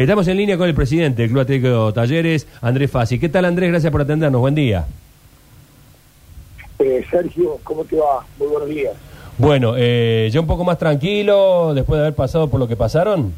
Estamos 0.00 0.26
en 0.28 0.38
línea 0.38 0.56
con 0.56 0.66
el 0.66 0.74
presidente 0.74 1.20
del 1.20 1.30
Club 1.30 1.42
Atlético 1.42 1.92
Talleres, 1.92 2.46
Andrés 2.62 2.90
Fassi. 2.90 3.18
¿Qué 3.18 3.28
tal, 3.28 3.44
Andrés? 3.44 3.68
Gracias 3.68 3.92
por 3.92 4.00
atendernos. 4.00 4.40
Buen 4.40 4.54
día. 4.54 4.86
Eh, 6.78 7.04
Sergio, 7.10 7.58
¿cómo 7.62 7.84
te 7.84 7.96
va? 7.96 8.24
Muy 8.38 8.48
buenos 8.48 8.70
días. 8.70 8.94
Bueno, 9.36 9.74
eh, 9.76 10.30
ya 10.32 10.40
un 10.40 10.46
poco 10.46 10.64
más 10.64 10.78
tranquilo 10.78 11.74
después 11.74 11.98
de 11.98 12.06
haber 12.06 12.14
pasado 12.14 12.48
por 12.48 12.58
lo 12.58 12.66
que 12.66 12.76
pasaron. 12.76 13.34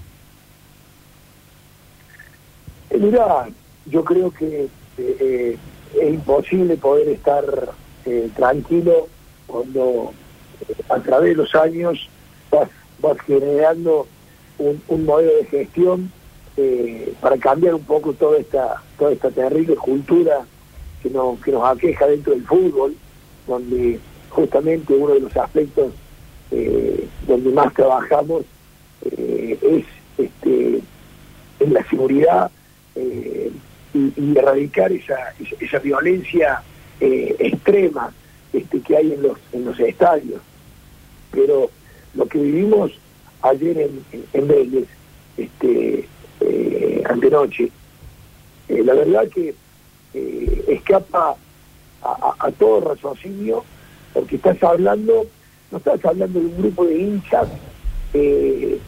Eh, 2.90 2.96
mirá, 2.96 3.48
yo 3.86 4.04
creo 4.04 4.30
que 4.30 4.68
eh, 4.98 5.56
es 6.00 6.08
imposible 6.08 6.76
poder 6.76 7.08
estar 7.08 7.44
eh, 8.06 8.30
tranquilo 8.36 9.08
cuando 9.48 10.12
eh, 10.68 10.74
a 10.88 11.00
través 11.00 11.30
de 11.30 11.42
los 11.42 11.52
años 11.56 12.08
vas, 12.52 12.68
vas 13.00 13.20
generando 13.26 14.06
un, 14.58 14.80
un 14.86 15.04
modelo 15.04 15.32
de 15.38 15.44
gestión 15.46 16.12
eh, 16.56 17.14
para 17.20 17.38
cambiar 17.38 17.74
un 17.74 17.84
poco 17.84 18.12
toda 18.12 18.38
esta 18.38 18.82
toda 18.98 19.12
esta 19.12 19.30
terrible 19.30 19.74
cultura 19.74 20.44
que 21.02 21.08
nos, 21.08 21.40
que 21.40 21.50
nos 21.50 21.64
aqueja 21.64 22.06
dentro 22.06 22.34
del 22.34 22.44
fútbol, 22.44 22.94
donde 23.46 23.98
justamente 24.28 24.92
uno 24.92 25.14
de 25.14 25.20
los 25.20 25.34
aspectos 25.34 25.92
eh, 26.50 27.08
donde 27.26 27.50
más 27.50 27.72
trabajamos 27.72 28.44
eh, 29.02 29.58
es 29.62 29.84
este 30.18 30.82
en 31.60 31.72
la 31.72 31.88
seguridad 31.88 32.50
y, 32.94 33.50
erradicar 34.36 34.92
esa, 34.92 35.34
esa, 35.60 35.78
violencia 35.78 36.62
extrema 37.00 38.12
este, 38.52 38.80
que 38.80 38.96
hay 38.96 39.12
en 39.12 39.22
los, 39.22 39.38
en 39.52 39.64
los 39.64 39.78
estadios. 39.80 40.40
Pero 41.30 41.70
lo 42.14 42.26
que 42.26 42.38
vivimos 42.38 42.92
ayer 43.42 43.78
en, 43.78 44.04
en, 44.12 44.24
en 44.32 44.48
Vélez, 44.48 44.88
este, 45.36 46.08
eh, 47.12 47.14
antenoche, 47.14 47.70
eh, 48.68 48.82
la 48.84 48.94
verdad 48.94 49.28
que 49.28 49.54
eh, 50.14 50.64
escapa 50.68 51.36
a, 52.02 52.08
a- 52.10 52.36
a 52.46 52.50
todo 52.52 52.80
raciocinio, 52.80 53.64
porque 54.12 54.36
estás 54.36 54.62
hablando, 54.62 55.26
no 55.70 55.78
estás 55.78 56.04
hablando 56.04 56.40
de 56.40 56.46
un 56.46 56.56
grupo 56.62 56.84
de 56.86 56.98
hinchas 56.98 57.48
eh, 58.12 58.80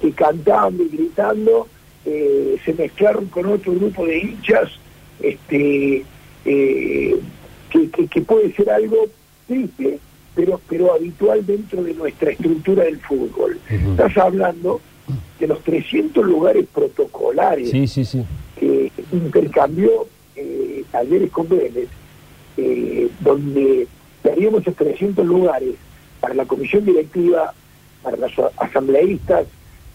que 0.00 0.12
cantando 0.12 0.82
y 0.84 0.88
gritando 0.88 1.68
eh, 2.04 2.56
se 2.64 2.72
mezclaron 2.74 3.26
con 3.26 3.46
otro 3.46 3.72
grupo 3.72 4.06
de 4.06 4.18
hinchas 4.18 4.70
este, 5.20 6.06
que, 6.44 7.90
que- 7.90 8.08
que 8.08 8.20
puede 8.22 8.52
ser 8.54 8.70
algo 8.70 9.06
triste, 9.46 10.00
pero, 10.34 10.60
pero 10.68 10.94
habitual 10.94 11.44
dentro 11.44 11.82
de 11.82 11.94
nuestra 11.94 12.30
estructura 12.30 12.84
del 12.84 13.00
fútbol. 13.00 13.60
Estás 13.68 14.16
hablando 14.16 14.80
de 15.38 15.46
los 15.46 15.62
300 15.62 16.24
lugares 16.24 16.66
protocolares 16.72 17.70
Sí, 17.70 17.86
sí, 17.86 18.04
sí. 18.04 18.24
que 18.58 18.90
intercambió 19.12 20.06
eh, 20.36 20.84
talleres 20.90 21.30
con 21.30 21.48
Vélez, 21.48 21.88
eh, 22.56 23.08
donde 23.20 23.86
daríamos 24.22 24.62
esos 24.62 24.74
300 24.76 25.24
lugares 25.26 25.74
para 26.20 26.34
la 26.34 26.44
comisión 26.44 26.84
directiva, 26.84 27.52
para 28.02 28.16
los 28.16 28.32
asambleístas, 28.56 29.46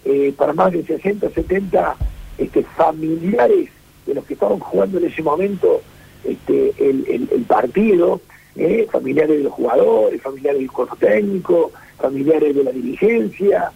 eh, 0.06 0.34
para 0.38 0.54
más 0.54 0.72
de 0.72 0.84
60, 0.84 1.30
70 1.30 1.96
este, 2.38 2.64
familiares 2.64 3.70
de 4.06 4.14
los 4.14 4.26
que 4.26 4.34
estaban 4.34 4.60
jugando 4.60 4.98
en 4.98 5.06
ese 5.06 5.22
momento 5.22 5.82
este, 6.26 6.74
el, 6.80 7.06
el- 7.10 7.30
el 7.32 7.42
partido, 7.44 8.22
eh, 8.56 8.88
familiares 8.92 9.38
de 9.38 9.44
los 9.44 9.54
jugadores, 9.54 10.22
familiares 10.22 10.60
del 10.60 10.72
cuerpo 10.72 10.96
técnico, 10.98 11.72
familiares 11.98 12.56
de 12.56 12.64
la 12.64 12.72
dirigencia. 12.72 13.72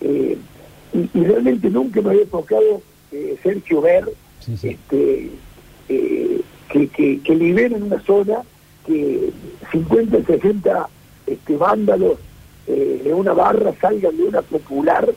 eh, 0.00 0.36
y, 0.96 1.10
y 1.18 1.24
realmente 1.24 1.68
nunca 1.70 2.00
me 2.00 2.10
había 2.10 2.24
tocado, 2.26 2.82
eh, 3.12 3.36
Sergio, 3.42 3.80
ver 3.80 4.04
Sí, 4.40 4.56
sí. 4.56 4.68
este, 4.70 5.30
eh, 5.88 6.40
que, 6.68 6.88
que, 6.88 7.20
que 7.20 7.34
liberen 7.34 7.82
una 7.82 8.00
zona 8.00 8.38
que 8.86 9.30
50, 9.72 10.22
60 10.24 10.88
este, 11.26 11.56
vándalos 11.56 12.18
eh, 12.68 13.00
de 13.04 13.12
una 13.14 13.32
barra 13.32 13.72
salgan 13.80 14.16
de 14.16 14.24
una 14.24 14.42
popular, 14.42 15.08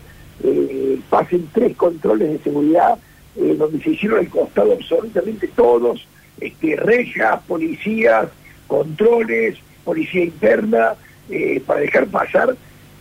eh, 0.44 1.00
pasen 1.10 1.48
tres 1.54 1.76
controles 1.78 2.32
de 2.32 2.40
seguridad, 2.40 2.98
eh, 3.36 3.56
donde 3.58 3.82
se 3.84 3.92
hicieron 3.92 4.20
al 4.20 4.30
costado 4.30 4.74
absolutamente 4.74 5.48
todos, 5.56 6.08
este, 6.40 6.76
rejas, 6.76 7.42
policías, 7.48 8.28
controles, 8.68 9.58
policía 9.84 10.24
interna, 10.26 10.94
para 11.68 11.82
dejar 11.82 12.08
pasar 12.08 12.56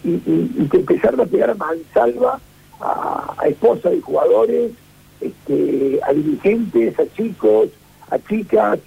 y, 0.05 0.11
y- 0.11 0.51
y 0.59 0.69
que 0.69 0.77
empezaron 0.79 1.21
a 1.23 1.25
pegar 1.25 1.49
a 1.49 1.55
mansalva 1.55 2.39
a, 2.81 3.35
esposas 3.47 3.93
de 3.93 4.01
jugadores, 4.01 4.73
este, 5.21 6.01
a 6.07 6.13
dirigentes, 6.13 6.99
a 6.99 7.05
chicos, 7.15 7.69
a 8.11 8.19
chicas, 8.19 8.79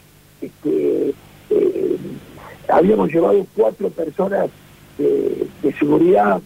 este, 0.42 1.14
eh, 1.50 1.98
habíamos 2.70 3.12
llevado 3.12 3.46
cuatro 3.56 3.90
personas 3.90 4.50
de, 4.98 5.48
seguridad 5.80 6.42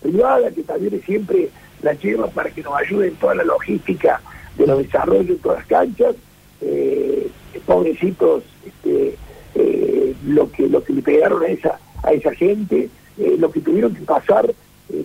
privada 0.00 0.50
que 0.50 0.62
también 0.62 1.00
siempre 1.02 1.48
la 1.80 1.94
lleva 1.94 2.26
para 2.28 2.50
que 2.50 2.62
nos 2.62 2.74
ayude 2.74 3.08
en 3.08 3.14
toda 3.16 3.34
la 3.36 3.44
logística 3.44 4.20
de 4.58 4.66
los 4.66 4.78
desarrollos 4.78 5.30
en 5.30 5.38
todas 5.38 5.58
las 5.58 5.66
canchas. 5.66 6.16
Eh, 6.60 7.30
pobrecitos, 7.66 8.42
este, 8.66 9.16
eh, 9.54 10.14
lo 10.26 10.50
que 10.50 10.68
lo 10.68 10.82
que 10.82 10.92
le 10.92 11.02
pegaron 11.02 11.42
a 11.42 11.46
esa 11.46 11.78
a 12.02 12.12
esa 12.12 12.34
gente, 12.34 12.88
lo 13.38 13.50
que 13.50 13.60
tuvieron 13.60 13.94
que 13.94 14.02
pasar 14.02 14.52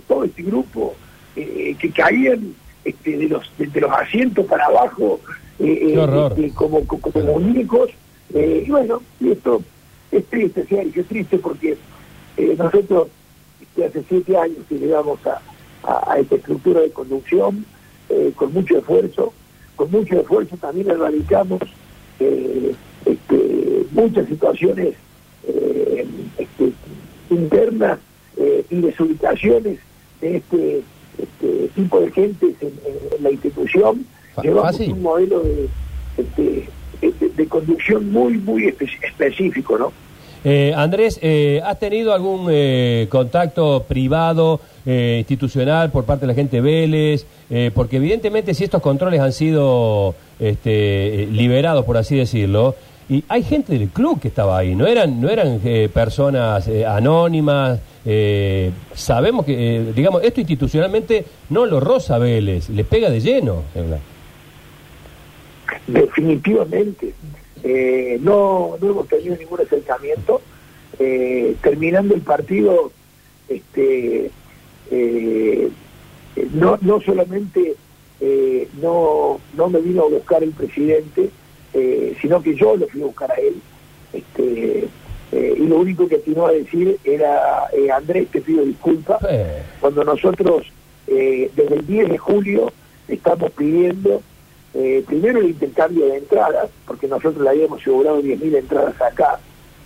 todo 0.07 0.23
este 0.23 0.41
grupo 0.41 0.95
eh, 1.37 1.75
que 1.79 1.91
caían 1.91 2.53
este, 2.83 3.17
de 3.17 3.27
los 3.29 3.49
de, 3.57 3.67
de 3.67 3.81
los 3.81 3.91
asientos 3.91 4.45
para 4.45 4.65
abajo 4.65 5.19
eh, 5.59 5.95
horror. 5.97 6.33
este, 6.37 6.53
como, 6.53 6.85
como. 6.85 7.11
Eh, 8.33 8.63
y 8.67 8.69
bueno, 8.71 9.01
y 9.19 9.31
esto 9.31 9.61
es 10.11 10.25
triste, 10.25 10.65
Sergio, 10.67 11.01
es 11.01 11.07
triste 11.07 11.37
porque 11.37 11.77
eh, 12.37 12.55
nosotros 12.57 13.07
este, 13.61 13.85
hace 13.85 14.03
siete 14.07 14.37
años 14.37 14.59
que 14.67 14.75
llegamos 14.77 15.19
a, 15.25 15.41
a- 15.83 16.13
a 16.13 16.19
esta 16.19 16.35
estructura 16.35 16.81
de 16.81 16.91
conducción 16.91 17.65
eh, 18.09 18.31
con 18.35 18.53
mucho 18.53 18.77
esfuerzo, 18.77 19.33
con 19.75 19.91
mucho 19.91 20.19
esfuerzo 20.19 20.57
también 20.57 20.89
erradicamos 20.89 21.61
eh, 22.19 22.73
este, 23.05 23.85
muchas 23.91 24.27
situaciones 24.27 24.95
eh, 25.47 26.05
este, 26.37 26.71
internas 27.29 27.99
eh, 28.37 28.65
y 28.69 28.81
desubicaciones 28.81 29.79
de 30.21 30.37
este, 30.37 30.81
este 31.17 31.69
tipo 31.75 31.99
de 31.99 32.11
gente 32.11 32.45
en, 32.61 32.71
en 33.17 33.23
la 33.23 33.31
institución. 33.31 34.05
Llevamos 34.41 34.71
fácil. 34.71 34.93
un 34.93 35.01
modelo 35.01 35.39
de, 35.41 35.67
este, 36.17 36.69
de, 37.01 37.29
de 37.29 37.45
conducción 37.47 38.11
muy, 38.11 38.37
muy 38.37 38.63
espe- 38.65 38.89
específico, 39.03 39.77
¿no? 39.77 39.91
Eh, 40.43 40.71
Andrés, 40.75 41.19
eh, 41.23 41.59
¿has 41.65 41.79
tenido 41.79 42.13
algún 42.13 42.47
eh, 42.51 43.07
contacto 43.09 43.83
privado, 43.87 44.61
eh, 44.85 45.17
institucional 45.19 45.91
por 45.91 46.05
parte 46.05 46.21
de 46.25 46.27
la 46.27 46.35
gente 46.35 46.57
de 46.57 46.61
Vélez? 46.61 47.25
Eh, 47.49 47.71
porque 47.73 47.97
evidentemente 47.97 48.53
si 48.53 48.63
estos 48.63 48.81
controles 48.81 49.19
han 49.19 49.33
sido 49.33 50.13
este, 50.39 51.27
liberados, 51.31 51.83
por 51.85 51.97
así 51.97 52.15
decirlo, 52.15 52.75
y 53.09 53.23
hay 53.29 53.41
gente 53.43 53.77
del 53.77 53.89
club 53.89 54.19
que 54.21 54.27
estaba 54.27 54.57
ahí, 54.59 54.75
no 54.75 54.85
eran, 54.85 55.19
no 55.19 55.29
eran 55.29 55.59
eh, 55.65 55.89
personas 55.93 56.69
anónimas. 56.87 57.79
Eh, 58.09 58.71
sabemos 58.93 59.45
que, 59.45 59.51
eh, 59.53 59.93
digamos, 59.93 60.23
esto 60.23 60.39
institucionalmente 60.39 61.25
no 61.49 61.65
lo 61.65 61.81
roza 61.81 62.17
Vélez, 62.17 62.69
les 62.69 62.85
pega 62.85 63.09
de 63.09 63.19
lleno. 63.19 63.63
Definitivamente. 65.87 67.13
Eh, 67.63 68.17
no, 68.21 68.77
no 68.79 68.89
hemos 68.91 69.09
tenido 69.09 69.35
ningún 69.35 69.59
acercamiento. 69.59 70.41
Eh, 70.99 71.57
terminando 71.61 72.15
el 72.15 72.21
partido, 72.21 72.93
este, 73.49 74.31
no, 76.53 76.79
no 76.79 77.01
solamente 77.01 77.75
no, 78.81 79.41
no 79.57 79.69
me 79.69 79.81
vino 79.81 80.03
a 80.03 80.09
buscar 80.09 80.43
el 80.43 80.51
presidente, 80.51 81.29
sino 82.21 82.41
que 82.41 82.55
yo 82.55 82.77
lo 82.77 82.87
fui 82.87 83.01
a 83.01 83.05
buscar 83.05 83.31
a 83.33 83.35
él. 83.35 83.55
Este, 84.13 84.87
eh, 85.31 85.55
y 85.57 85.65
lo 85.65 85.79
único 85.79 86.07
que 86.07 86.15
atinó 86.15 86.47
a 86.47 86.51
decir 86.51 86.97
era, 87.03 87.65
eh, 87.73 87.91
Andrés, 87.91 88.29
te 88.31 88.41
pido 88.41 88.63
disculpas 88.63 89.19
cuando 89.81 90.03
nosotros 90.03 90.67
eh, 91.07 91.51
desde 91.55 91.75
el 91.75 91.87
10 91.87 92.09
de 92.09 92.17
julio 92.17 92.71
estamos 93.07 93.51
pidiendo 93.51 94.21
primero 95.07 95.39
el 95.39 95.47
intercambio 95.47 96.05
de 96.05 96.17
entradas, 96.17 96.69
porque 96.85 97.07
nosotros 97.07 97.41
le 97.41 97.49
habíamos 97.49 97.81
asegurado 97.81 98.21
10.000 98.21 98.57
entradas 98.57 99.01
acá, 99.01 99.39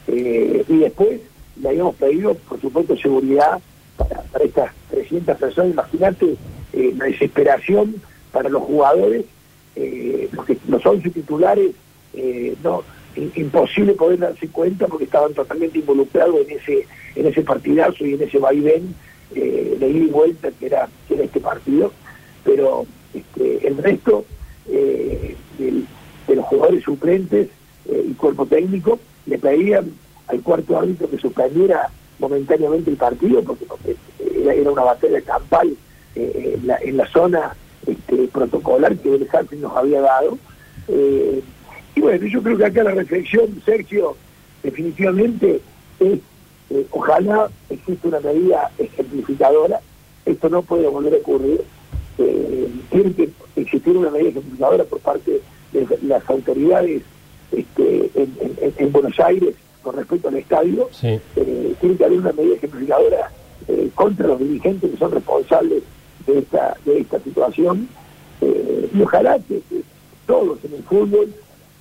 y 0.06 0.78
después 0.80 1.22
le 1.62 1.70
habíamos 1.70 1.96
pedido, 1.96 2.34
por 2.34 2.60
supuesto, 2.60 2.98
seguridad 2.98 3.62
para, 3.96 4.22
para 4.24 4.44
estas 4.44 4.72
300 4.90 5.38
personas. 5.38 5.72
Imagínate 5.72 6.36
la 6.74 7.06
desesperación 7.06 7.96
para 8.34 8.50
los 8.50 8.64
jugadores, 8.64 9.24
eh, 9.78 10.28
los 10.34 10.46
que 10.46 10.58
no 10.68 10.78
son 10.82 11.02
sus 11.02 11.14
titulares, 11.14 11.72
no 12.62 12.84
imposible 13.16 13.94
poder 13.94 14.20
darse 14.20 14.48
cuenta 14.48 14.88
porque 14.88 15.06
estaban 15.06 15.34
totalmente 15.34 15.80
involucrados 15.80 16.36
en 16.48 16.58
ese 16.58 16.88
en 17.16 17.26
ese 17.28 17.42
partidazo 17.42 18.06
y 18.06 18.14
en 18.14 18.22
ese 18.22 18.38
vaivén 18.38 18.96
eh, 19.36 19.78
de 19.80 19.90
ida 19.90 20.06
y 20.06 20.08
vuelta 20.08 20.50
que 20.52 20.66
era, 20.68 20.88
que 21.08 21.22
este 21.22 21.40
partido 21.40 21.92
pero 22.44 22.86
este, 23.14 23.68
el 23.68 23.78
resto 23.78 24.26
eh, 24.70 25.36
de 26.28 26.36
los 26.36 26.46
jugadores 26.46 26.84
suplentes 26.84 27.50
eh, 27.90 28.06
y 28.10 28.14
cuerpo 28.14 28.46
técnico 28.46 29.00
le 29.26 29.38
pedían 29.38 29.92
al 30.28 30.42
cuarto 30.42 30.80
árbitro 30.80 31.10
que 31.10 31.18
suspendiera 31.18 31.90
momentáneamente 32.20 32.90
el 32.90 32.98
partido 32.98 33.44
porque, 33.44 33.66
era, 34.20 34.72
una 34.72 34.84
batalla 34.84 35.22
campal 35.22 35.76
eh, 36.16 36.60
en, 36.84 36.98
la, 36.98 37.08
zona 37.08 37.56
este, 37.86 38.28
protocolar 38.28 38.96
que 38.98 39.16
el 39.16 39.28
nos 39.60 39.76
había 39.76 40.02
dado. 40.02 40.38
Y 41.96 42.02
bueno, 42.02 42.26
yo 42.26 42.42
creo 42.42 42.58
que 42.58 42.66
acá 42.66 42.84
la 42.84 42.92
reflexión, 42.92 43.62
Sergio, 43.66 44.16
definitivamente 44.64 45.62
es, 46.00 46.20
ojalá 46.92 47.50
exista 47.70 48.08
una 48.08 48.20
medida 48.20 48.72
ejemplificadora, 48.78 49.80
esto 50.26 50.50
no 50.50 50.62
puede 50.62 50.88
volver 50.88 51.16
a 51.16 51.18
ocurrir, 51.18 51.62
tiene 52.92 53.14
que 53.14 53.30
existir 53.56 53.98
una 53.98 54.12
medida 54.12 54.30
ejemplificadora 54.30 54.84
por 54.84 55.00
parte 55.00 55.42
de 55.72 55.88
las 56.04 56.30
autoridades 56.30 57.02
este, 57.52 58.12
en, 58.16 58.92
Buenos 58.92 59.20
Aires 59.20 59.56
con 59.82 59.96
respecto 59.96 60.28
al 60.28 60.36
estadio. 60.36 60.90
Eh, 61.02 61.74
tiene 61.80 61.96
que 61.96 62.06
haber 62.06 62.20
una 62.20 62.34
medida 62.34 62.56
ejemplificadora 62.56 63.32
eh, 63.68 63.90
contra 63.96 64.28
los 64.28 64.40
dirigentes 64.40 64.92
que 64.92 64.98
son 64.98 65.12
responsables 65.12 65.84
de 66.28 66.40
esta, 66.40 66.78
de 66.86 67.00
esta 67.00 67.20
situación. 67.20 67.88
Eh, 68.42 68.90
y 68.94 69.02
ojalá 69.02 69.40
que, 69.40 69.62
todos 70.26 70.60
en 70.64 70.74
el 70.76 70.84
fútbol 70.84 71.34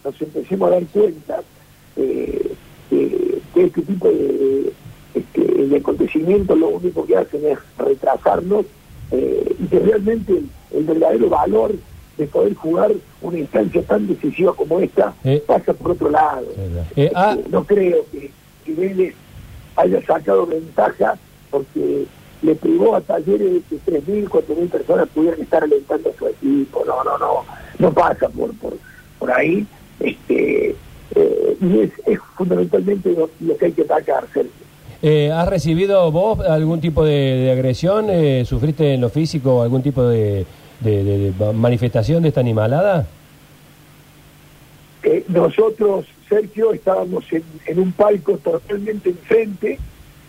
nos 0.05 0.21
empecemos 0.21 0.69
a 0.69 0.75
dar 0.75 0.87
cuenta 0.87 1.43
que, 1.95 2.57
este 3.55 3.83
tipo 3.83 4.09
de, 4.09 4.73
este, 5.15 5.41
de 5.43 5.77
acontecimientos 5.77 6.59
lo 6.59 6.69
único 6.69 7.05
que 7.05 7.17
hacen 7.17 7.45
es 7.45 7.59
retrasarnos 7.79 8.65
y 9.13 9.67
que 9.67 9.79
realmente 9.81 10.41
el 10.71 10.85
verdadero 10.85 11.29
valor 11.29 11.75
de 12.21 12.27
poder 12.27 12.55
jugar 12.55 12.93
una 13.23 13.39
instancia 13.39 13.83
tan 13.83 14.07
decisiva 14.07 14.53
como 14.53 14.79
esta 14.79 15.15
eh. 15.25 15.43
pasa 15.47 15.73
por 15.73 15.93
otro 15.93 16.11
lado. 16.11 16.47
Eh, 16.97 17.11
ah. 17.15 17.35
este, 17.37 17.51
no 17.51 17.65
creo 17.65 18.05
que, 18.13 18.31
que, 18.65 18.75
Vélez 18.75 19.15
haya 19.77 20.05
sacado 20.05 20.47
ventaja 20.47 21.19
porque 21.51 22.05
le 22.43 22.55
privó 22.55 22.95
a 22.95 23.01
talleres 23.01 23.55
de 23.55 23.61
que 23.63 23.77
3.000, 23.77 24.29
4.000 24.29 24.69
personas 24.69 25.09
pudieran 25.09 25.41
estar 25.41 25.65
alentando 25.65 26.11
a 26.11 26.19
su 26.19 26.27
equipo. 26.29 26.85
No, 26.87 27.03
no, 27.05 27.19
no, 27.19 27.45
no 27.79 27.93
pasa 27.93 28.29
por, 28.29 28.55
por, 28.59 28.75
por 29.19 29.31
ahí. 29.33 29.67
Eh, 30.41 31.57
y 31.61 31.81
es, 31.81 31.91
es 32.07 32.19
fundamentalmente 32.37 33.13
lo, 33.13 33.57
que 33.57 33.67
hay 33.67 33.73
que 33.73 33.83
atacar, 33.83 34.25
Sergio. 34.33 35.35
¿Has 35.35 35.49
recibido 35.49 36.11
vos 36.13 36.41
algún 36.41 36.81
tipo 36.81 37.05
de, 37.05 37.13
de 37.13 37.53
agresión? 37.53 38.07
¿Sufriste 38.45 38.95
en 38.95 39.01
lo 39.01 39.09
físico 39.09 39.63
algún 39.63 39.83
tipo 39.83 40.05
de, 40.05 40.47
de, 40.81 41.33
manifestación 41.55 42.23
de 42.23 42.29
esta 42.29 42.41
animalada? 42.41 43.07
Eh, 45.03 45.25
nosotros, 45.29 46.07
Sergio, 46.29 46.73
estábamos 46.73 47.25
en, 47.33 47.79
un 47.79 47.93
palco 47.93 48.37
totalmente 48.39 49.11
enfrente, 49.11 49.79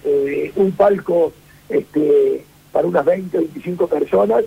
eh, 0.05 0.51
un 0.55 0.71
palco 0.71 1.33
este, 1.69 2.45
para 2.71 2.87
unas 2.87 3.05
20 3.05 3.37
o 3.37 3.41
25 3.41 3.87
personas, 3.87 4.43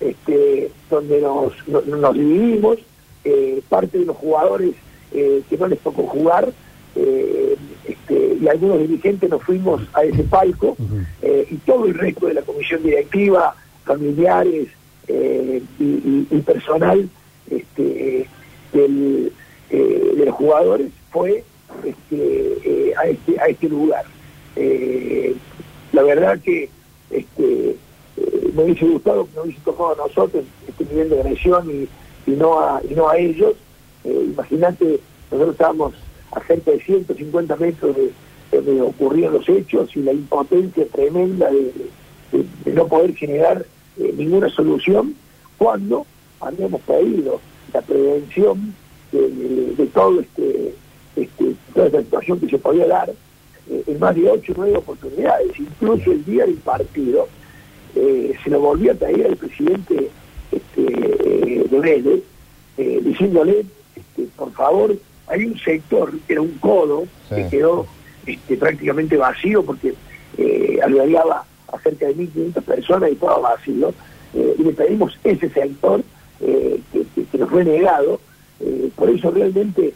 este, 0.00 0.70
donde 0.90 1.20
nos, 1.20 1.52
nos 1.86 2.14
dividimos, 2.14 2.78
eh, 3.24 3.60
parte 3.68 3.98
de 3.98 4.06
los 4.06 4.16
jugadores 4.16 4.74
que 5.10 5.56
no 5.58 5.66
les 5.66 5.78
tocó 5.80 6.02
jugar, 6.04 6.52
este, 6.94 8.38
y 8.40 8.48
algunos 8.48 8.78
dirigentes 8.80 9.30
nos 9.30 9.42
fuimos 9.42 9.82
a 9.94 10.04
ese 10.04 10.24
palco, 10.24 10.76
y 11.22 11.56
todo 11.58 11.86
el 11.86 11.94
resto 11.94 12.26
de 12.26 12.34
la 12.34 12.42
comisión 12.42 12.82
directiva, 12.82 13.54
familiares, 13.84 14.68
eh, 15.08 15.62
y, 15.78 16.40
personal 16.42 17.08
este, 17.50 18.26
del, 18.74 19.32
eh, 19.70 20.12
de 20.16 20.26
los 20.26 20.34
jugadores 20.34 20.90
fue 21.10 21.44
este, 21.82 22.58
eh, 22.64 22.92
a, 22.94 23.06
este, 23.06 23.40
a 23.40 23.46
este 23.46 23.68
lugar. 23.70 24.04
la 25.92 26.02
verdad 26.02 26.38
que 26.40 26.68
este, 27.10 27.76
me 28.54 28.64
hubiese 28.64 28.84
gustado 28.84 29.26
que 29.26 29.34
nos 29.34 29.44
hubiese 29.46 29.60
tocado 29.64 29.92
a 29.94 30.06
nosotros 30.08 30.44
este 30.66 30.84
nivel 30.84 31.08
de 31.08 31.20
agresión 31.20 31.88
y, 32.26 32.30
no, 32.30 32.60
a, 32.60 32.82
y 32.88 32.94
no 32.94 33.08
a 33.08 33.16
ellos. 33.16 33.54
Imagínate, 34.04 35.00
nosotros 35.30 35.54
estábamos 35.54 35.94
a 36.32 36.40
cerca 36.46 36.70
de 36.70 36.80
150 36.80 37.56
metros 37.56 37.96
de, 37.96 38.12
donde 38.52 38.80
ocurrían 38.80 39.32
los 39.32 39.48
hechos 39.48 39.94
y 39.96 40.02
la 40.02 40.12
impotencia 40.12 40.86
tremenda 40.86 41.50
de 41.50 42.72
no 42.72 42.86
poder 42.86 43.14
generar 43.14 43.64
eh, 43.98 44.14
ninguna 44.16 44.48
solución 44.50 45.14
cuando 45.56 46.06
habíamos 46.40 46.80
pedido 46.82 47.40
la 47.72 47.82
prevención 47.82 48.72
de, 49.10 49.86
todo 49.92 50.20
este, 50.20 50.74
este, 51.16 51.54
toda 51.74 51.86
esta 51.86 52.02
situación 52.02 52.38
que 52.38 52.48
se 52.48 52.58
podía 52.58 52.86
dar 52.86 53.10
eh, 53.10 53.82
en 53.86 53.98
más 53.98 54.14
de 54.14 54.30
ocho 54.30 54.52
o 54.52 54.54
nueve 54.58 54.76
oportunidades, 54.76 55.58
incluso 55.58 56.12
el 56.12 56.24
día 56.24 56.44
del 56.44 56.56
partido, 56.56 57.26
eh, 57.96 58.34
se 58.44 58.50
lo 58.50 58.60
volvió 58.60 58.92
a 58.92 58.94
traer 58.94 59.26
al 59.26 59.36
presidente 59.36 60.10
este, 60.52 60.82
de 60.82 61.80
Vélez, 61.80 62.22
diciéndole, 63.02 63.66
este, 64.22 64.36
por 64.36 64.52
favor, 64.52 64.96
hay 65.28 65.44
un 65.44 65.58
sector, 65.58 66.12
que 66.26 66.32
era 66.34 66.42
un 66.42 66.58
codo, 66.58 67.04
que 67.28 67.48
quedó 67.48 67.86
este, 68.26 68.56
prácticamente 68.56 69.16
vacío 69.16 69.62
porque 69.64 69.94
albergaba 70.82 71.44
a 71.72 71.78
cerca 71.80 72.06
de 72.06 72.16
1.500 72.16 72.62
personas 72.62 73.12
y 73.12 73.16
todo 73.16 73.42
vacío, 73.42 73.92
eh, 74.34 74.54
y 74.58 74.62
le 74.62 74.72
pedimos 74.72 75.18
ese 75.24 75.48
sector 75.50 76.02
eh, 76.40 76.80
que, 76.92 77.38
nos 77.38 77.50
fue 77.50 77.64
negado, 77.64 78.20
eh, 78.60 78.90
por 78.96 79.10
eso 79.10 79.30
realmente 79.30 79.94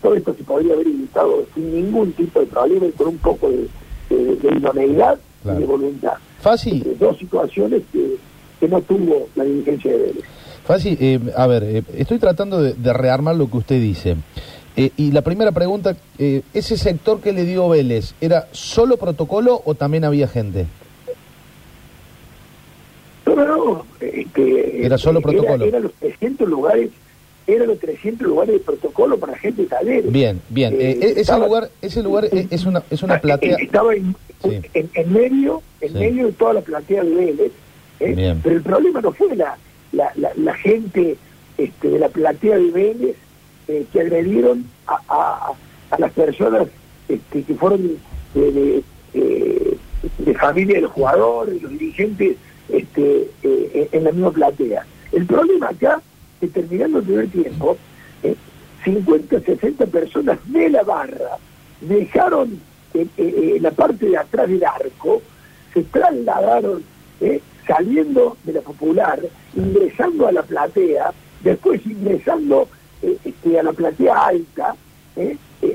todo 0.00 0.14
esto 0.14 0.34
se 0.34 0.42
podría 0.42 0.72
haber 0.72 0.86
evitado 0.86 1.44
sin 1.54 1.74
ningún 1.74 2.10
tipo 2.12 2.40
de 2.40 2.46
problema 2.46 2.86
y 2.86 2.92
con 2.92 3.08
un 3.08 3.18
poco 3.18 3.50
de, 3.50 3.68
de, 4.08 4.56
idoneidad 4.56 5.18
y 5.44 5.48
de 5.48 5.66
voluntad. 5.66 6.14
Fácil. 6.40 6.96
dos 6.98 7.18
situaciones 7.18 7.82
que, 7.92 8.16
que 8.58 8.68
no 8.68 8.80
tuvo 8.80 9.28
la 9.34 9.44
dirigencia 9.44 9.92
de 9.92 9.98
Vélez. 9.98 10.24
Fácil, 10.66 11.32
a 11.36 11.46
ver, 11.46 11.84
estoy 11.96 12.18
tratando 12.18 12.60
de, 12.60 12.74
de, 12.74 12.92
rearmar 12.92 13.36
lo 13.36 13.48
que 13.48 13.56
usted 13.58 13.80
dice. 13.80 14.16
y 14.76 15.12
la 15.12 15.22
primera 15.22 15.52
pregunta, 15.52 15.96
¿ese 16.18 16.76
sector 16.76 17.20
que 17.20 17.32
le 17.32 17.44
dio 17.44 17.68
Vélez 17.68 18.14
era 18.20 18.48
solo 18.52 18.96
protocolo 18.96 19.62
o 19.64 19.74
también 19.74 20.04
había 20.04 20.26
gente? 20.26 20.66
No, 23.34 23.84
este, 24.00 24.86
era 24.86 24.98
solo 24.98 25.20
protocolo. 25.20 25.64
Eran 25.64 25.82
los 25.82 25.92
300 25.94 26.48
lugares, 26.48 26.90
eran 27.46 27.68
los 27.68 27.78
300 27.80 28.26
lugares 28.26 28.54
de 28.54 28.60
protocolo 28.60 29.18
para 29.18 29.36
gente 29.36 29.64
talera. 29.64 30.06
Bien, 30.08 30.40
bien. 30.48 30.74
Eh, 30.74 30.98
eh, 31.00 31.14
ese 31.16 31.38
lugar, 31.38 31.70
ese 31.82 32.02
lugar 32.02 32.28
es 32.32 32.64
una, 32.64 32.82
es 32.90 33.02
una 33.02 33.14
ah, 33.14 33.20
platea. 33.20 33.56
Estaba 33.56 33.94
en, 33.94 34.14
en, 34.44 35.12
medio, 35.12 35.62
en 35.80 35.92
medio 35.94 36.26
de 36.26 36.32
toda 36.32 36.54
la 36.54 36.60
platea 36.60 37.02
de 37.02 37.14
Vélez. 37.14 37.52
¿eh? 38.00 38.36
Pero 38.42 38.56
el 38.56 38.62
problema 38.62 39.00
no 39.00 39.12
fue 39.12 39.34
la, 39.34 39.56
la, 39.96 40.32
la, 40.36 40.54
gente 40.54 41.16
este, 41.58 41.88
de 41.88 41.98
la 41.98 42.08
platea 42.08 42.56
de 42.58 42.70
Vélez 42.70 43.16
que 43.66 44.00
agredieron 44.00 44.64
a, 44.86 45.52
las 45.98 46.12
personas 46.12 46.68
este, 47.08 47.42
que 47.42 47.54
fueron 47.54 47.98
de, 48.34 48.52
de, 48.52 49.78
de 50.18 50.34
familia 50.34 50.76
de 50.76 50.82
los 50.82 50.92
jugadores, 50.92 51.62
los 51.62 51.72
dirigentes 51.72 52.36
este, 52.68 53.30
eh, 53.42 53.88
en 53.92 54.04
la 54.04 54.12
misma 54.12 54.30
platea. 54.30 54.86
El 55.12 55.26
problema 55.26 55.68
acá, 55.68 56.00
que 56.40 56.48
terminando 56.48 56.98
el 56.98 57.04
primer 57.04 57.28
tiempo, 57.28 57.76
50, 58.84 59.36
eh, 59.36 59.40
60 59.40 59.86
personas 59.86 60.38
de 60.46 60.68
la 60.70 60.82
barra 60.82 61.38
dejaron 61.80 62.60
eh, 62.94 63.58
la 63.60 63.70
parte 63.70 64.06
de 64.06 64.16
atrás 64.16 64.48
del 64.48 64.64
arco, 64.64 65.22
se 65.72 65.82
trasladaron 65.84 66.82
saliendo 67.66 68.36
de 68.44 68.52
la 68.52 68.60
popular, 68.60 69.20
ingresando 69.54 70.28
a 70.28 70.32
la 70.32 70.42
platea, 70.42 71.12
después 71.42 71.84
ingresando 71.86 72.68
este, 73.02 73.58
a 73.58 73.62
la 73.62 73.72
platea 73.72 74.26
alta, 74.26 74.76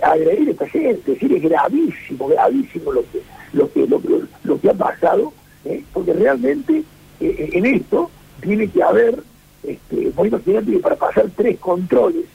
a 0.03 0.11
agredir 0.11 0.49
a 0.49 0.51
esta 0.51 0.67
gente. 0.69 1.13
Es 1.13 1.19
decir, 1.19 1.33
es 1.33 1.43
gravísimo, 1.43 2.27
gravísimo 2.27 2.91
lo 2.91 3.01
que, 3.11 3.21
lo 3.53 3.71
que, 3.71 3.87
lo, 3.87 4.01
lo 4.43 4.61
que 4.61 4.69
ha 4.69 4.73
pasado 4.73 5.33
¿eh? 5.65 5.83
porque 5.93 6.13
realmente 6.13 6.77
eh, 6.77 6.83
eh, 7.19 7.49
en 7.53 7.65
esto 7.65 8.09
tiene 8.41 8.67
que 8.67 8.81
haber, 8.81 9.21
este, 9.63 10.09
vos 10.15 10.27
imaginate 10.27 10.71
que 10.71 10.79
para 10.79 10.95
pasar 10.95 11.29
tres 11.35 11.59
controles, 11.59 12.25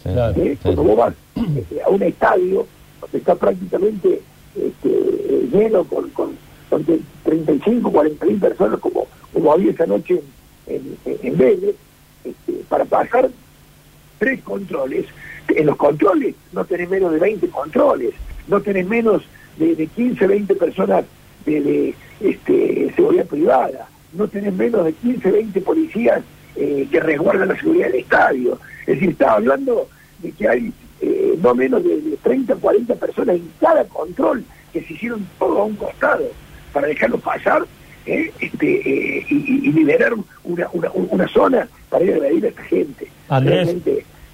cuando 0.63 0.83
vos 0.85 0.97
vas 0.97 1.15
a 1.85 1.89
un 1.91 2.03
estadio 2.03 2.67
donde 3.01 3.19
está 3.19 3.35
prácticamente 3.35 4.21
este, 4.55 5.49
lleno 5.53 5.85
con, 5.85 6.09
con, 6.11 6.46
35, 6.85 7.93
40 7.93 8.27
mil 8.27 8.39
personas 8.39 8.81
como, 8.81 9.07
como 9.33 9.53
había 9.53 9.71
esa 9.71 9.87
noche 9.87 10.21
en, 10.67 10.97
en, 11.05 11.39
Vélez, 11.39 11.77
este, 12.25 12.53
para 12.69 12.85
pasar 12.85 13.31
tres 14.19 14.43
controles, 14.43 15.07
en 15.49 15.67
los 15.67 15.77
controles 15.77 16.35
no 16.53 16.65
tenés 16.65 16.89
menos 16.89 17.13
de 17.13 17.19
20 17.19 17.49
controles, 17.49 18.15
no 18.49 18.61
tenés 18.61 18.87
menos 18.87 19.23
de, 19.59 19.75
de 19.75 19.87
15, 19.87 20.27
20 20.27 20.55
personas 20.57 21.05
de, 21.45 21.95
este, 22.21 22.93
seguridad 22.97 23.27
privada, 23.27 23.89
no 24.13 24.27
tenés 24.29 24.53
menos 24.55 24.85
de 24.85 24.93
15, 24.93 25.31
20 25.31 25.61
policías 25.61 26.23
eh, 26.57 26.89
que 26.91 27.01
resguardan 27.01 27.49
la 27.49 27.61
seguridad 27.61 27.89
del 27.89 28.01
estadio. 28.01 28.59
Es 28.81 28.95
decir, 28.95 29.11
estaba 29.11 29.35
hablando 29.35 29.89
de 30.23 30.33
que 30.33 30.49
hay 30.49 30.73
eh, 31.01 31.39
no 31.43 31.55
menos 31.55 31.85
de, 31.85 31.91
30 32.23 32.23
30, 32.23 32.57
40 32.57 32.95
personas 32.95 33.37
en 33.37 33.51
cada 33.61 33.85
control 33.85 34.45
que 34.73 34.83
se 34.83 34.95
hicieron 34.95 35.27
todo 35.39 35.61
a 35.61 35.65
un 35.65 35.77
costado 35.77 36.25
para 36.77 36.89
dejarlo 36.89 37.17
pasar 37.17 37.63
¿eh? 38.05 38.31
este, 38.39 39.25
y, 39.31 39.73
liberar 39.73 40.13
una, 40.45 40.69
una, 40.75 40.91
una, 40.93 41.27
zona 41.27 41.67
para 41.89 42.05
ir 42.05 42.13
a 42.13 42.17
agredir 42.17 42.45
a 42.45 42.49
esta 42.49 42.63
gente. 42.65 43.07
Andrés, 43.31 43.77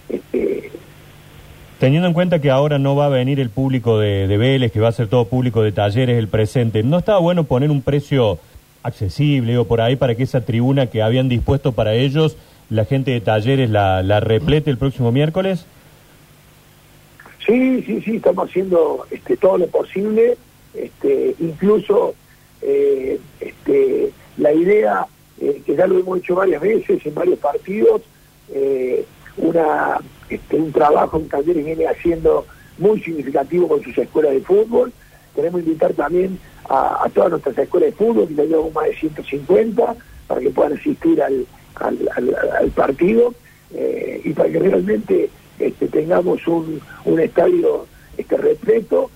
este, 0.09 0.73
teniendo 1.79 2.09
en 2.09 2.15
cuenta 2.15 2.41
que 2.41 2.51
ahora 2.51 2.81
no 2.81 2.97
va 2.97 3.07
a 3.07 3.11
venir 3.11 3.39
el 3.39 3.49
público 3.49 4.01
de, 4.01 4.27
de 4.27 4.39
Vélez, 4.39 4.73
que 4.73 4.81
va 4.81 4.89
a 4.89 4.93
ser 4.93 5.07
todo 5.07 5.29
público 5.29 5.63
de 5.63 5.71
talleres 5.71 6.19
el 6.19 6.27
presente, 6.27 6.83
¿no 6.83 6.99
estaba 6.99 7.21
bueno 7.21 7.45
poner 7.45 7.71
un 7.71 7.81
precio 7.81 8.41
accesible 8.83 9.57
o 9.57 9.65
por 9.65 9.81
ahí 9.81 9.95
para 9.95 10.17
que 10.17 10.25
esa 10.25 10.41
tribuna 10.41 10.89
que 10.89 11.01
habían 11.01 11.29
dispuesto 11.29 11.71
para 11.71 11.95
ellos, 11.95 12.37
la 12.71 12.87
gente 12.87 13.13
de 13.13 13.21
talleres 13.21 13.71
la, 13.71 14.03
la 14.03 14.19
replete 14.19 14.69
el 14.69 14.79
próximo 14.79 15.13
miércoles? 15.13 15.65
Sí, 17.47 17.85
sí, 17.87 18.01
sí, 18.01 18.17
estamos 18.17 18.51
haciendo 18.51 19.07
este, 19.13 19.37
todo 19.37 19.59
lo 19.59 19.69
posible, 19.69 20.37
este, 20.75 21.37
incluso 21.39 22.17
eh, 22.63 23.19
este, 23.41 24.13
la 24.37 24.53
idea, 24.53 25.07
eh, 25.41 25.63
que 25.67 25.75
ya 25.75 25.87
lo 25.87 25.99
hemos 25.99 26.19
hecho 26.19 26.37
varias 26.37 26.63
veces 26.63 27.05
en 27.05 27.15
varios 27.15 27.39
partidos, 27.41 28.03
eh, 28.55 29.05
una, 29.37 29.99
este, 30.29 30.57
un 30.57 30.71
trabajo 30.71 31.21
que 31.21 31.29
Talleres 31.29 31.65
viene 31.65 31.87
haciendo 31.87 32.47
muy 32.79 33.01
significativo 33.03 33.67
con 33.67 33.83
sus 33.83 33.99
escuelas 33.99 34.33
de 34.33 34.41
fútbol. 34.43 34.93
Queremos 35.35 35.63
invitar 35.63 35.93
también 35.95 36.39
a, 36.69 37.09
todas 37.13 37.31
nuestras 37.31 37.59
escuelas 37.59 37.91
de 37.91 37.97
fútbol, 37.97 38.29
que 38.29 38.35
ya 38.35 38.45
llevamos 38.45 38.75
más 38.75 38.87
de 38.87 38.95
150, 38.95 39.97
para 40.29 40.41
que 40.41 40.51
puedan 40.51 40.75
asistir 40.75 41.21
al, 41.21 41.47
al, 41.75 42.71
partido 42.75 43.35
y 44.25 44.33
para 44.35 44.51
que 44.51 44.59
realmente 44.59 45.31
este, 45.59 45.89
tengamos 45.89 46.47
un, 46.47 46.81
un 47.05 47.21
estadio 47.21 47.87
este, 48.17 48.37
repleto, 48.37 49.11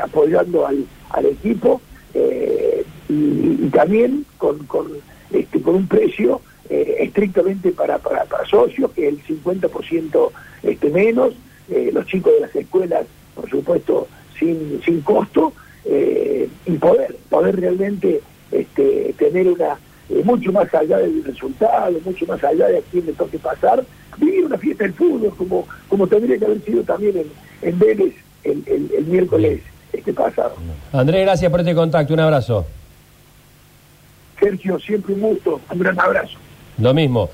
apoyando 0.00 0.66
al, 0.66 0.84
al 1.10 1.26
equipo 1.26 1.80
eh, 2.14 2.84
y, 3.08 3.68
también 3.68 4.24
con, 4.38 4.58
con, 4.66 4.86
este, 5.30 5.60
con 5.60 5.74
un 5.76 5.88
precio 5.88 6.40
eh, 6.68 6.96
estrictamente 7.00 7.70
para, 7.72 7.98
para, 7.98 8.26
socios, 8.48 8.90
que 8.92 9.08
es 9.08 9.14
el 9.14 9.42
50% 9.42 10.30
este, 10.62 10.90
menos, 10.90 11.34
eh, 11.70 11.90
los 11.92 12.06
chicos 12.06 12.32
de 12.34 12.40
las 12.40 12.56
escuelas, 12.56 13.06
por 13.34 13.48
supuesto, 13.48 14.08
sin, 14.38 14.80
sin 14.84 15.00
costo, 15.02 15.52
y 16.66 16.72
poder, 16.76 17.16
poder 17.30 17.58
realmente 17.58 18.20
este, 18.52 19.14
tener 19.16 19.48
una, 19.48 19.78
mucho 20.22 20.52
más 20.52 20.72
allá 20.74 20.98
del 20.98 21.24
resultado, 21.24 21.98
mucho 22.04 22.26
más 22.26 22.44
allá 22.44 22.68
de 22.68 22.78
a 22.78 22.82
quién 22.90 23.06
le 23.06 23.14
toque 23.14 23.38
pasar, 23.38 23.82
vivir 24.18 24.44
una 24.44 24.58
fiesta 24.58 24.84
del 24.84 24.92
fútbol, 24.92 25.32
como, 25.36 25.66
como 25.88 26.06
tendría 26.06 26.38
que 26.38 26.44
haber 26.44 26.60
sido 26.62 26.82
también 26.82 27.16
en, 27.16 27.26
en 27.62 27.78
Vélez 27.78 28.14
el, 28.44 28.62
el, 28.66 28.90
el 28.98 29.04
miércoles 29.06 29.62
este 29.92 30.12
pasado. 30.12 30.54
Andrés, 30.92 31.22
gracias 31.22 31.50
por 31.50 31.60
este 31.60 31.74
contacto, 31.74 32.14
un 32.14 32.20
abrazo. 32.20 32.66
Sergio, 34.38 34.78
siempre 34.78 35.14
un 35.14 35.20
gusto, 35.20 35.60
un 35.70 35.78
gran 35.78 35.98
abrazo. 35.98 36.38
Lo 36.78 36.94
mismo. 36.94 37.26